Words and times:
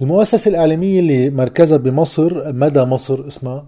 المؤسسة 0.00 0.48
الإعلامية 0.48 1.00
اللي 1.00 1.30
مركزها 1.30 1.78
بمصر 1.78 2.52
مدى 2.52 2.80
مصر 2.80 3.28
اسمها 3.28 3.66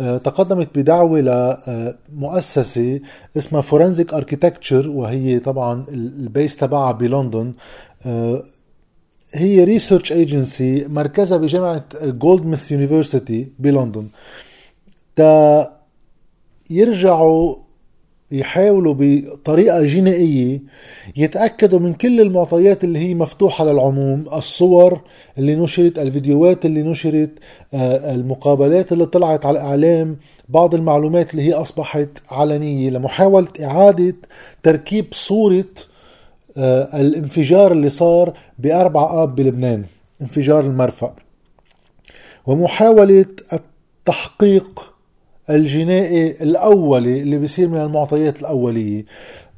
آه، 0.00 0.18
تقدمت 0.18 0.78
بدعوة 0.78 1.20
لمؤسسة 1.20 3.00
اسمها 3.36 3.60
Forensic 3.60 4.14
Architecture 4.14 4.88
وهي 4.88 5.38
طبعا 5.38 5.84
ال 5.88 6.02
base 6.02 6.56
تبعها 6.56 6.92
بلندن. 6.92 7.52
آه، 8.06 8.42
هي 9.32 9.64
research 9.64 10.12
agency 10.12 10.86
مركزها 10.88 11.38
بجامعة 11.38 11.84
Goldsmiths 12.02 12.72
University 12.72 13.48
بلندن. 13.58 14.08
تا 15.16 15.72
يرجعوا 16.70 17.56
يحاولوا 18.30 18.94
بطريقة 18.98 19.82
جنائية 19.82 20.60
يتأكدوا 21.16 21.78
من 21.78 21.92
كل 21.94 22.20
المعطيات 22.20 22.84
اللي 22.84 22.98
هي 22.98 23.14
مفتوحة 23.14 23.64
للعموم 23.64 24.24
الصور 24.32 25.00
اللي 25.38 25.56
نشرت 25.56 25.98
الفيديوهات 25.98 26.66
اللي 26.66 26.82
نشرت 26.82 27.30
آه، 27.74 28.14
المقابلات 28.14 28.92
اللي 28.92 29.06
طلعت 29.06 29.46
على 29.46 29.58
الإعلام 29.58 30.16
بعض 30.48 30.74
المعلومات 30.74 31.30
اللي 31.30 31.42
هي 31.42 31.52
أصبحت 31.52 32.08
علنية 32.30 32.90
لمحاولة 32.90 33.48
إعادة 33.62 34.14
تركيب 34.62 35.06
صورة 35.12 35.64
آه، 36.56 37.00
الانفجار 37.00 37.72
اللي 37.72 37.88
صار 37.88 38.32
بأربع 38.58 39.22
آب 39.22 39.34
بلبنان 39.34 39.84
انفجار 40.22 40.60
المرفأ. 40.60 41.14
ومحاولة 42.46 43.26
التحقيق 43.52 44.92
الجنائي 45.50 46.30
الأولي 46.30 47.20
اللي 47.20 47.38
بيصير 47.38 47.68
من 47.68 47.78
المعطيات 47.80 48.40
الأولية. 48.40 49.04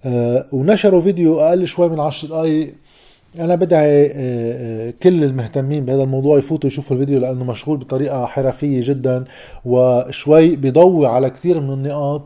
آه 0.04 0.44
ونشروا 0.52 1.00
فيديو 1.00 1.40
أقل 1.40 1.66
شوي 1.66 1.88
من 1.88 2.00
عشر 2.00 2.28
دقايق. 2.28 2.74
أنا 3.38 3.54
بدعي 3.54 4.06
آه, 4.06 4.12
آه، 4.14 4.94
كل 5.02 5.24
المهتمين 5.24 5.84
بهذا 5.84 6.02
الموضوع 6.02 6.38
يفوتوا 6.38 6.68
يشوفوا 6.70 6.96
الفيديو 6.96 7.20
لأنه 7.20 7.44
مشغول 7.44 7.78
بطريقة 7.78 8.26
حرفية 8.26 8.80
جدا 8.84 9.24
وشوي 9.64 10.56
بيضوي 10.56 11.06
على 11.06 11.30
كثير 11.30 11.60
من 11.60 11.72
النقاط 11.72 12.22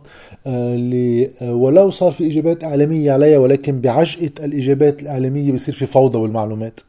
اللي 0.47 1.31
ولو 1.43 1.91
صار 1.91 2.13
في 2.13 2.27
إجابات 2.31 2.65
إعلامية 2.65 3.13
عليها 3.13 3.39
ولكن 3.39 3.81
بعجقة 3.81 4.31
الإجابات 4.45 5.03
الإعلامية 5.03 5.53
بيصير 5.53 5.75
في 5.75 5.87
فوضى 5.87 6.19
بالمعلومات 6.19 6.81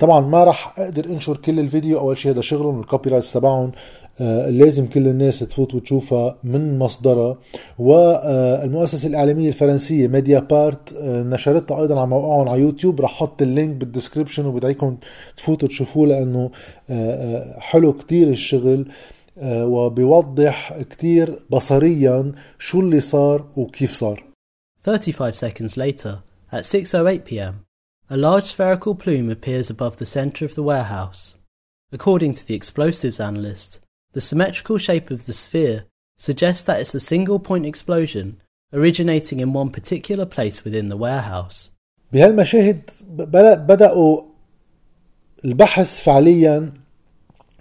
طبعا 0.00 0.20
ما 0.20 0.44
راح 0.44 0.78
أقدر 0.78 1.04
أنشر 1.04 1.36
كل 1.36 1.60
الفيديو. 1.60 1.98
أول 1.98 2.18
شيء 2.18 2.32
هذا 2.32 2.40
شغلهم 2.40 2.80
ال 2.80 3.10
copyrights 3.10 3.32
تبعهم. 3.32 3.72
آه، 4.20 4.50
لازم 4.50 4.86
كل 4.86 5.08
الناس 5.08 5.38
تفوت 5.38 5.74
وتشوفها 5.74 6.38
من 6.44 6.78
مصدرها. 6.78 7.38
والمؤسسة 7.78 9.08
الإعلامية 9.08 9.48
الفرنسية 9.48 10.08
Mediapart 10.08 10.92
آه، 10.92 11.22
نشرتها 11.22 11.82
أيضا 11.82 11.98
على 12.00 12.06
موقعهم 12.06 12.48
على 12.48 12.60
يوتيوب. 12.60 13.00
رح 13.00 13.14
حط 13.14 13.42
ال 13.42 13.49
link 13.49 13.76
بال 13.76 13.87
description 13.87 14.46
وبدعيكم 14.46 14.96
تفوتوا 15.36 15.68
تشوفوه 15.68 16.06
لأنه 16.06 16.50
آه، 16.90 17.58
حلو 17.58 17.92
كتير 17.92 18.28
الشغل. 18.28 18.86
وبيوضح 19.42 20.78
كتير 20.90 21.36
بصريا 21.50 22.32
شو 22.58 22.80
اللي 22.80 23.00
صار 23.00 23.44
وكيف 23.56 23.94
صار. 23.94 24.24
35 24.86 25.32
seconds 25.32 25.76
later, 25.76 26.14
at 26.52 26.64
6.08 26.64 27.24
pm, 27.24 27.54
a 28.09 28.17
large 28.17 28.45
spherical 28.45 28.95
plume 28.95 29.29
appears 29.29 29.69
above 29.69 29.97
the 29.97 30.05
centre 30.05 30.45
of 30.45 30.55
the 30.55 30.63
warehouse. 30.63 31.35
According 31.91 32.33
to 32.33 32.47
the 32.47 32.55
explosives 32.55 33.19
analyst, 33.19 33.79
The 34.15 34.21
symmetrical 34.21 34.77
shape 34.77 35.11
of 35.11 35.25
the 35.25 35.33
sphere 35.33 35.83
suggests 36.17 36.63
that 36.63 36.79
it's 36.79 36.95
a 36.95 37.01
single 37.01 37.37
point 37.37 37.65
explosion 37.65 38.41
originating 38.71 39.41
in 39.41 39.51
one 39.51 39.71
particular 39.71 40.25
place 40.25 40.63
within 40.63 40.87
the 40.87 40.95
warehouse. 40.95 41.69
بهالمشاهد 42.13 42.89
بدأوا 43.67 44.21
البحث 45.45 46.01
فعليا 46.01 46.73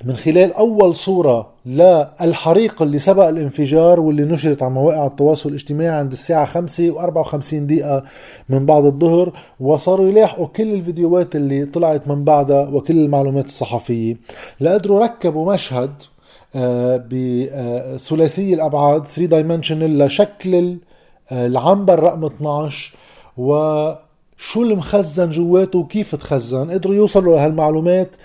من 0.05 0.15
خلال 0.15 0.53
أول 0.53 0.95
صورة 0.95 1.49
للحريق 1.65 2.81
اللي 2.81 2.99
سبق 2.99 3.27
الانفجار 3.27 3.99
واللي 3.99 4.23
نشرت 4.23 4.63
على 4.63 4.73
مواقع 4.73 5.07
التواصل 5.07 5.49
الاجتماعي 5.49 5.99
عند 5.99 6.11
الساعة 6.11 6.45
5 6.45 6.93
و54 6.93 7.53
دقيقة 7.53 8.03
من 8.49 8.65
بعد 8.65 8.85
الظهر 8.85 9.33
وصاروا 9.59 10.09
يلاحقوا 10.09 10.47
كل 10.47 10.73
الفيديوهات 10.73 11.35
اللي 11.35 11.65
طلعت 11.65 12.07
من 12.07 12.23
بعدها 12.23 12.67
وكل 12.67 12.97
المعلومات 12.97 13.45
الصحفية. 13.45 14.17
لقدروا 14.61 15.03
ركبوا 15.03 15.53
مشهد 15.53 15.91
بثلاثي 17.11 18.53
الأبعاد 18.53 19.05
3 19.05 19.25
دايمنشنال 19.25 19.97
لشكل 19.99 20.77
العنبر 21.31 21.99
رقم 21.99 22.25
12 22.25 22.93
وشو 23.37 24.63
المخزن 24.63 25.29
جواته 25.29 25.79
وكيف 25.79 26.15
تخزن. 26.15 26.71
قدروا 26.71 26.95
يوصلوا 26.95 27.35
لهالمعلومات 27.35 28.15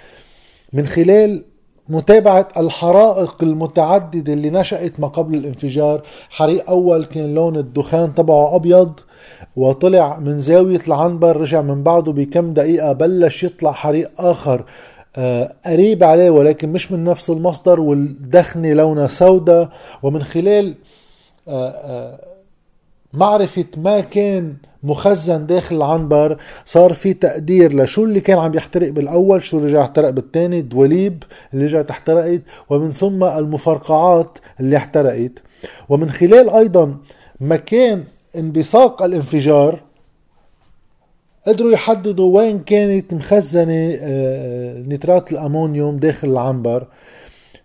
من 0.73 0.87
خلال 0.87 1.45
متابعة 1.89 2.49
الحرائق 2.57 3.37
المتعددة 3.43 4.33
اللي 4.33 4.51
نشأت 4.51 5.01
ما 5.01 5.09
قبل 5.09 5.35
الانفجار. 5.35 6.03
حريق 6.31 6.71
أول 6.71 7.05
كان 7.05 7.35
لون 7.35 7.57
الدخان 7.57 8.15
تبعه 8.15 8.57
أبيض 8.57 9.01
وطلع 9.57 10.19
من 10.19 10.41
زاوية 10.41 10.81
العنبر 10.89 11.37
رجع 11.37 11.61
من 11.63 11.83
بعده 11.83 12.13
بكم 12.13 12.53
دقيقة 12.53 12.93
بلش 12.93 13.45
يطلع 13.45 13.73
حريق 13.73 14.21
آخر 14.21 14.65
آه، 15.17 15.51
قريب 15.67 16.05
عليه 16.05 16.31
ولكن 16.31 16.73
مش 16.73 16.93
من 16.93 17.05
نفس 17.05 17.31
المصدر 17.31 17.81
والدخنة 17.81 18.73
لونها 18.73 19.07
سوداء. 19.07 19.69
ومن 20.03 20.23
خلال 20.25 20.75
آه، 21.49 21.69
آه، 21.69 22.19
معرفة 23.15 23.65
ما 23.77 24.01
كان 24.01 24.55
مخزن 24.83 25.47
داخل 25.47 25.77
العنبر 25.77 26.39
صار 26.65 26.93
في 26.93 27.15
تقدير 27.15 27.83
لشو 27.83 28.05
اللي 28.05 28.21
كان 28.21 28.39
عم 28.39 28.55
يحترق 28.55 28.89
بالأول 28.89 29.43
شو 29.43 29.65
رجع 29.65 29.83
احترق 29.83 30.11
بالثاني 30.11 30.63
دواليب 30.63 31.23
اللي 31.55 31.65
رجعت 31.65 31.91
احترقت 31.91 32.41
ومن 32.71 32.93
ثم 32.93 33.25
المفرقعات 33.25 34.39
اللي 34.61 34.77
احترقت. 34.77 35.33
ومن 35.89 36.11
خلال 36.11 36.51
أيضا 36.51 36.97
مكان 37.41 38.05
انبثاق 38.37 39.03
الانفجار 39.03 39.81
قدروا 41.47 41.73
يحددوا 41.73 42.37
وين 42.37 42.59
كانت 42.59 43.15
مخزنة 43.15 43.97
آه، 44.01 44.79
نترات 44.79 45.33
الأمونيوم 45.33 45.97
داخل 45.97 46.29
العنبر. 46.29 46.87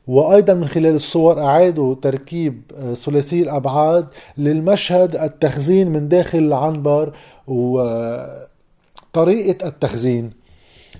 وأيضا 0.09 0.53
من 0.53 0.65
خلال 0.65 0.95
الصور 0.95 1.39
أعادوا 1.39 1.95
تركيب 1.95 2.61
آه، 2.77 2.93
ثلاثي 2.93 3.41
الأبعاد 3.41 4.07
للمشهد 4.37 5.15
التخزين 5.15 5.89
من 5.89 6.07
داخل 6.07 6.37
العنبر 6.37 7.13
وطريقة 7.47 8.37
التخزين 9.67 10.29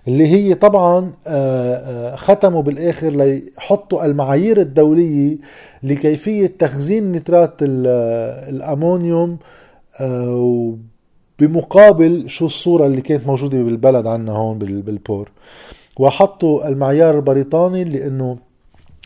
اللي 0.08 0.28
هي 0.28 0.56
طبعا 0.56 1.12
آه، 1.28 2.16
ختموا 2.16 2.62
بالآخر 2.62 3.10
ليحطوا 3.10 4.06
المعايير 4.06 4.62
الدولية 4.62 5.38
لكيفية 5.84 6.48
تخزين 6.60 7.12
نترات 7.12 7.56
الأمونيوم 7.62 9.38
بمقابل 11.40 12.30
شو 12.30 12.46
الصورة 12.46 12.86
اللي 12.86 13.02
كانت 13.02 13.28
موجودة 13.28 13.64
بالبلد 13.64 14.08
عنا 14.08 14.32
هون 14.32 14.60
بال 14.60 14.80
port. 14.80 15.32
وحطوا 16.00 16.68
المعيار 16.68 17.16
البريطاني 17.16 17.84
لأنه 17.84 18.49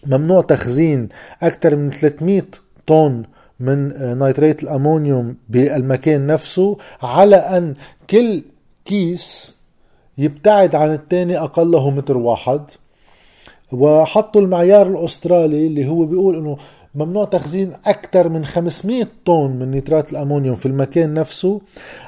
ممنوع 0.06 0.42
تخزين 0.42 1.10
أكثر 1.42 1.76
من 1.76 1.90
300 1.90 2.42
طن 2.88 3.24
من 3.60 3.94
نيترات 4.20 4.64
الأمونيوم 4.64 5.36
بالمكان 5.50 6.28
نفسه 6.28 6.78
على 7.02 7.36
أن 7.36 7.76
كل 8.10 8.44
كيس 8.86 9.58
يبتعد 10.18 10.76
عن 10.76 10.94
الثاني 10.94 11.38
أقله 11.38 11.90
متر 11.92 12.18
واحد. 12.18 12.62
وحطوا 13.72 14.42
المعيار 14.42 14.88
الأسترالي 14.88 15.68
اللي 15.68 15.90
هو 15.90 16.06
بيقول 16.06 16.36
أنه 16.36 16.58
ممنوع 16.96 17.26
تخزين 17.26 17.72
أكثر 17.86 18.30
من 18.30 18.46
500 18.46 19.08
طن 19.26 19.52
من 19.52 19.72
نترات 19.72 20.12
الأمونيوم 20.12 20.56
في 20.56 20.66
المكان 20.66 21.14
نفسه 21.14 21.62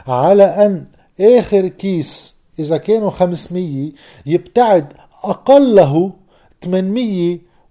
على 0.07 0.44
أن 0.44 0.85
آخر 1.22 1.67
كيس 1.67 2.35
إذا 2.59 2.78
كانوا 2.78 3.09
500 3.09 3.91
يبتعد 4.25 4.94
أقله 5.23 6.11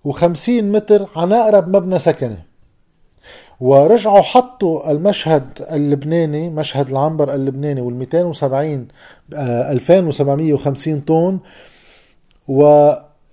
850 0.04 0.72
متر 0.72 1.08
عن 1.16 1.32
أقرب 1.32 1.76
مبنى 1.76 1.98
سكني. 1.98 2.38
ورجعوا 3.60 4.20
حطوا 4.20 4.90
المشهد 4.90 5.66
اللبناني 5.70 6.50
مشهد 6.50 6.90
العنبر 6.90 7.34
اللبناني 7.34 7.80
وال 7.80 7.94
270 7.94 8.88
2750 9.32 11.00
طن. 11.00 11.38
و 12.48 12.90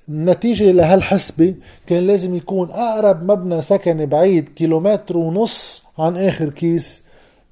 نتيجة 0.09 0.71
لهالحسبة 0.71 1.55
كان 1.87 2.07
لازم 2.07 2.35
يكون 2.35 2.71
أقرب 2.71 3.31
مبنى 3.31 3.61
سكني 3.61 4.05
بعيد 4.05 4.49
كيلومتر 4.49 5.17
ونص 5.17 5.83
عن 5.97 6.17
آخر 6.17 6.49
كيس 6.49 7.03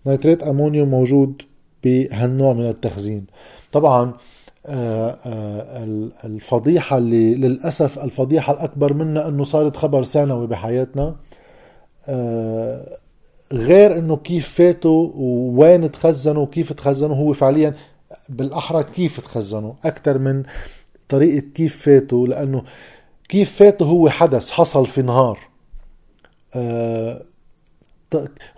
نيتريت 0.05 0.43
أمونيوم 0.43 0.89
موجود 0.89 1.41
بهالنوع 1.83 2.53
من 2.53 2.69
التخزين. 2.69 3.25
طبعا 3.71 4.13
الفضيحة 6.25 6.97
اللي 6.97 7.35
للأسف 7.35 7.99
الفضيحة 7.99 8.53
الأكبر 8.53 8.93
منها 8.93 9.27
أنه 9.27 9.43
صارت 9.43 9.77
خبر 9.77 10.03
ثانوي 10.03 10.47
بحياتنا. 10.47 11.15
آه، 12.07 12.97
غير 13.53 13.97
أنه 13.97 14.17
كيف 14.17 14.49
فاتوا 14.49 15.11
ووين 15.15 15.91
تخزنوا 15.91 16.43
وكيف 16.43 16.73
تخزنوا 16.73 17.15
هو 17.15 17.33
فعليا 17.33 17.73
بالأحرى 18.29 18.83
كيف 18.83 19.19
تخزنوا؟ 19.19 19.73
أكثر 19.85 20.17
من 20.17 20.43
طريقة 21.09 21.47
كيف 21.55 21.81
فاتوا 21.81 22.27
لأنه 22.27 22.63
كيف 23.29 23.55
فاتوا 23.55 23.87
هو 23.87 24.09
حدث 24.09 24.51
حصل 24.51 24.87
في 24.87 25.01
نهار. 25.01 25.39
آه 26.55 27.21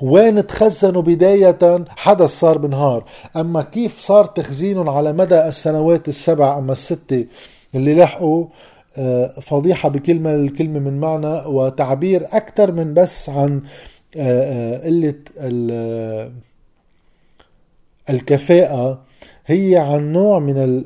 وين 0.02 0.48
تخزنوا 0.48 1.02
بداية؟ 1.02 1.86
حدث 1.90 2.30
صار 2.30 2.58
بنهار. 2.58 3.06
أما 3.36 3.62
كيف 3.62 4.00
صار 4.00 4.26
تخزينهم 4.26 4.90
على 4.90 5.14
مدى 5.14 5.48
السنوات 5.48 6.08
السبع 6.08 6.58
أما 6.58 6.72
الستة 6.72 7.26
اللي 7.76 7.96
لحقوا؟ 7.96 8.46
آه، 8.98 9.28
فضيحة 9.28 9.90
بكلمة 9.90 10.32
الكلمة 10.32 10.80
من 10.80 11.00
معنى 11.00 11.48
وتعبير 11.48 12.28
أكثر 12.32 12.72
من 12.72 12.94
بس 12.94 13.30
عن 13.30 13.62
آه، 14.18 14.78
آه، 14.78 14.86
قلة 14.86 15.16
الكفاءة. 18.10 19.02
هي 19.46 19.78
عن 19.78 20.12
نوع 20.12 20.40
من 20.40 20.84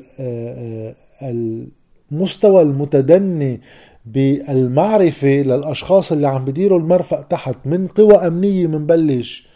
المستوى 2.12 2.62
المتدني 2.62 3.60
بالمعرفة 4.06 5.28
للأشخاص 5.28 6.12
اللي 6.12 6.26
عم 6.26 6.44
بديروا 6.44 6.78
المرفق 6.78 7.20
تحت 7.20 7.56
من 7.64 7.88
قوى 7.88 8.14
أمنية 8.14 8.66
منبلش 8.66 9.46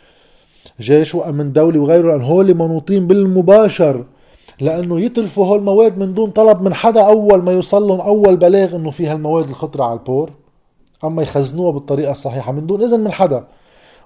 جيش 0.81 1.15
وأمن 1.15 1.53
دولي 1.53 1.79
وغيره 1.79 2.11
لأن 2.11 2.23
هول 2.23 2.55
منوطين 2.55 3.07
بالمباشر 3.07 4.05
لأنه 4.61 5.01
يتلفوا 5.01 5.47
هول 5.47 5.59
المواد 5.59 5.99
من 5.99 6.15
دون 6.15 6.31
طلب 6.31 6.63
من 6.63 6.75
حدا 6.75 7.03
أول 7.07 7.43
ما 7.43 7.53
يوصل 7.53 8.01
أول 8.01 8.37
بلاغ 8.37 8.77
إنه 8.77 8.91
في 8.91 9.07
هالمواد 9.07 9.49
الخطرة 9.49 9.85
على 9.85 9.99
البور 9.99 10.31
أما 11.05 11.23
يخزنوها 11.23 11.71
بالطريقة 11.71 12.13
الصحيحة 12.13 12.53
من 12.53 12.67
دون 12.67 12.83
إذن 12.83 13.01
من 13.01 13.13
حدا. 13.13 13.45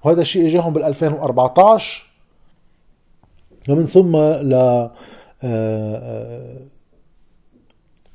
وهذا 0.05 0.20
الشيء 0.20 0.46
إجاهم 0.49 0.73
بال 0.73 0.82
2014 0.82 2.06
ومن 3.69 3.87
ثم 3.87 4.17
ل 4.17 4.55
آه، 4.55 4.91
آه، 5.43 6.58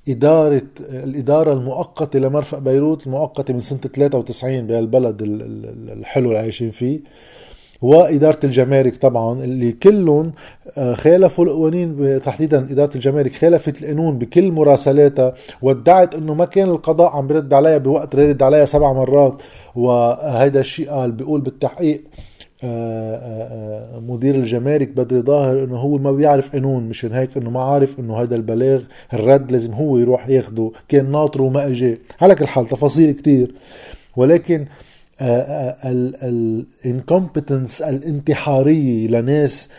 إدارة 0.10 0.62
الإدارة 0.90 1.54
المؤقتة 1.54 2.20
لمرفق 2.20 2.60
بيروت 2.60 3.08
المؤقتة 3.08 3.54
من 3.54 3.60
سنة 3.60 3.80
93 3.80 4.68
بهالبلد 4.68 5.22
الحلو 5.22 6.30
اللي 6.30 6.40
عايشين 6.40 6.72
فيه 6.72 7.00
وإدارة 7.82 8.40
الجمارك 8.44 8.96
طبعا 8.98 9.44
اللي 9.44 9.72
كلهم 9.72 10.32
آه، 10.78 10.94
خالفوا 10.94 11.46
القوانين 11.46 12.22
تحديدا 12.26 12.58
إدارة 12.72 12.96
الجمارك 12.96 13.34
خالفت 13.34 13.82
القانون 13.82 14.18
بكل 14.18 14.52
مراسلاتها 14.52 15.34
وادعت 15.62 16.16
إنه 16.16 16.34
ما 16.34 16.46
كان 16.46 16.70
القضاء 16.70 17.12
عم 17.12 17.28
برد 17.28 17.54
عليها 17.54 17.78
بوقت 17.78 18.16
رد 18.16 18.44
عليها 18.44 18.66
سبع 18.66 18.94
مرات 18.94 19.42
وهيدا 19.76 20.60
الشيء 20.60 20.90
قال 20.90 21.12
بيقول 21.12 21.42
بالتحقيق. 21.42 22.02
مدير 24.08 24.36
الجمارك 24.36 24.90
بدري 24.90 25.22
ظاهر 25.22 25.64
إنه 25.64 25.78
هو 25.78 25.98
ما 25.98 26.12
بيعرف 26.12 26.52
قانون 26.54 26.90
مشان 26.90 27.14
هيك 27.14 27.38
إنه 27.38 27.50
ما 27.50 27.64
عارف 27.64 28.00
إنه 28.00 28.22
هذا 28.22 28.36
البلاغ 28.36 28.84
الرد 29.14 29.52
لازم 29.52 29.74
هو 29.74 29.98
يروح 29.98 30.30
ياخده 30.30 30.72
كان 30.88 31.12
ناطره 31.12 31.44
وما 31.44 31.68
اجى 31.68 31.98
على 32.22 32.36
كل 32.36 32.48
حال 32.48 32.66
تفاصيل 32.66 33.12
كتير. 33.12 33.54
ولكن 34.18 34.66
الانكومبتنس 35.21 37.81
الانتحاريه 37.81 39.07
لناس 39.07 39.69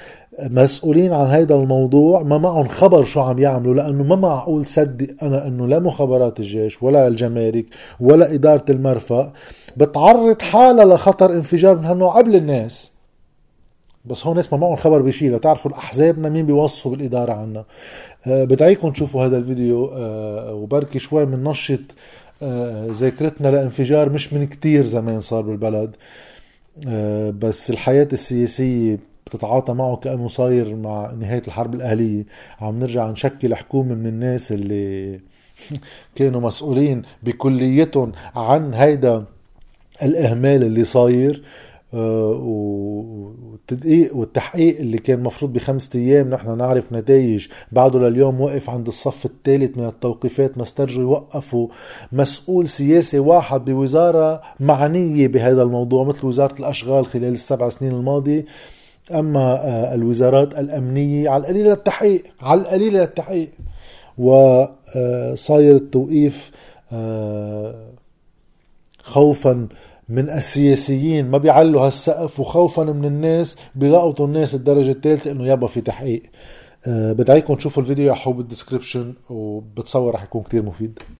مسؤولين 0.42 1.12
عن 1.12 1.26
هذا 1.26 1.54
الموضوع 1.54 2.22
ما 2.22 2.38
معهم 2.38 2.68
خبر 2.68 3.04
شو 3.04 3.20
عم 3.20 3.38
يعملوا 3.38 3.74
لأنه 3.74 4.04
ما 4.04 4.16
معقول 4.16 4.66
صدق 4.66 5.08
أنا 5.22 5.46
إنه 5.46 5.66
لا 5.66 5.78
مخابرات 5.78 6.40
الجيش 6.40 6.82
ولا 6.82 7.08
الجمارك 7.08 7.66
ولا 8.00 8.34
إدارة 8.34 8.64
المرفأ 8.70 9.32
بتعرض 9.76 10.42
حالها 10.42 10.84
لخطر 10.84 11.32
انفجار 11.32 11.78
من 11.78 11.84
هالنوع 11.84 12.18
قبل 12.18 12.36
الناس. 12.36 12.92
بس 14.04 14.26
هون 14.26 14.36
ناس 14.36 14.52
ما 14.52 14.58
معهم 14.58 14.76
خبر 14.76 15.02
بشيء 15.02 15.34
لتعرفوا 15.34 15.70
الأحزابنا 15.70 16.28
مين 16.28 16.46
بيوصفوا 16.46 16.90
بالإدارة 16.90 17.32
عنا. 17.32 17.64
أه 18.26 18.44
بدعيكم 18.44 18.90
تشوفوا 18.90 19.24
هذا 19.24 19.36
الفيديو 19.36 19.90
أه 19.94 20.54
وبركي 20.54 20.98
شوي 20.98 21.26
من 21.26 21.44
نشط 21.44 21.80
أه 21.80 21.94
ذاكرتنا 22.92 23.48
لانفجار 23.48 24.10
مش 24.10 24.32
من 24.32 24.46
كتير 24.46 24.84
زمان 24.84 25.20
صار 25.20 25.42
بالبلد. 25.42 25.96
أه 26.88 27.30
بس 27.30 27.70
الحياة 27.70 28.08
السياسية 28.12 28.98
بتتعاطى 29.26 29.72
معه 29.74 29.96
كأنه 29.96 30.28
صاير 30.28 30.76
مع 30.76 31.12
نهاية 31.20 31.42
الحرب 31.46 31.74
الأهلية. 31.74 32.24
عم 32.60 32.78
نرجع 32.78 33.10
نشكل 33.10 33.54
حكومة 33.54 33.94
من 33.94 34.06
الناس 34.06 34.52
اللي 34.52 35.20
كانوا 36.16 36.40
مسؤولين 36.40 37.02
بكليتهم 37.22 38.12
عن 38.36 38.74
هيدا 38.74 39.24
الإهمال 40.02 40.64
اللي 40.64 40.84
صاير. 40.84 41.42
آه، 41.42 41.69
والتدقيق 43.62 44.16
والتحقيق 44.16 44.78
اللي 44.78 44.98
كان 44.98 45.22
مفروض 45.22 45.52
بخمسة 45.52 45.98
أيام 46.00 46.30
نحن 46.30 46.58
نعرف 46.58 46.92
نتائج 46.92 47.48
بعده 47.72 47.98
لليوم 47.98 48.40
واقف 48.40 48.70
عند 48.70 48.86
الصف 48.86 49.26
الثالث 49.26 49.78
من 49.78 49.86
التوقيفات. 49.86 50.58
ما 50.58 50.62
استرجوا 50.62 51.02
يوقفوا 51.02 51.68
مسؤول 52.12 52.68
سياسي 52.68 53.18
واحد 53.18 53.64
بوزارة 53.64 54.40
معنية 54.60 55.28
بهذا 55.28 55.62
الموضوع 55.62 56.04
مثل 56.04 56.26
وزارة 56.26 56.60
الأشغال 56.60 57.06
خلال 57.06 57.32
السبع 57.32 57.68
سنين 57.68 57.92
الماضية. 57.92 58.44
أما 59.10 59.40
آه، 59.40 59.94
الوزارات 59.94 60.58
الأمنية 60.58 61.30
على 61.30 61.40
القليل 61.40 61.66
للتحقيق 61.66 62.22
على 62.40 62.60
القليل 62.60 62.92
للتحقيق 62.92 63.48
وصاير 64.18 65.74
آه، 65.74 65.76
التوقيف 65.76 66.50
خوفا 69.02 69.68
من 70.10 70.30
السياسيين 70.30 71.30
ما 71.30 71.38
بيعلوا 71.38 71.86
هالسقف 71.86 72.40
وخوفا 72.40 72.82
من 72.82 73.04
الناس 73.04 73.56
بيلقطوا 73.74 74.26
الناس 74.26 74.54
الدرجة 74.54 74.90
الثالثة 74.90 75.30
إنه 75.30 75.46
يابا 75.46 75.66
في 75.66 75.80
تحقيق. 75.80 76.22
أه 76.86 77.12
بدعيكم 77.12 77.54
تشوفوا 77.54 77.82
الفيديو 77.82 78.08
يا 78.08 78.14
حب 78.14 78.36
بالدسكريبشن 78.36 79.14
وبتصور 79.30 80.14
رح 80.14 80.22
يكون 80.22 80.42
كتير 80.42 80.62
مفيد. 80.62 80.98